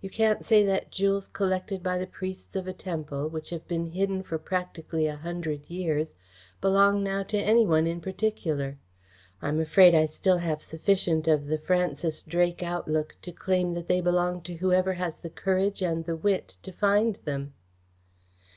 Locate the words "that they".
13.74-14.00